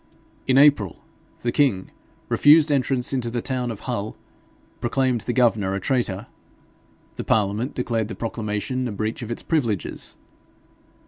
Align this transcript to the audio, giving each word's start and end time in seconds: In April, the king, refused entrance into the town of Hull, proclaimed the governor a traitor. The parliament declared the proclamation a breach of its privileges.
In 0.47 0.57
April, 0.57 0.97
the 1.41 1.51
king, 1.51 1.91
refused 2.27 2.71
entrance 2.71 3.13
into 3.13 3.29
the 3.29 3.39
town 3.39 3.69
of 3.69 3.81
Hull, 3.81 4.17
proclaimed 4.79 5.21
the 5.21 5.31
governor 5.31 5.75
a 5.75 5.79
traitor. 5.79 6.25
The 7.17 7.23
parliament 7.23 7.75
declared 7.75 8.07
the 8.07 8.15
proclamation 8.15 8.87
a 8.87 8.91
breach 8.91 9.21
of 9.21 9.29
its 9.29 9.43
privileges. 9.43 10.15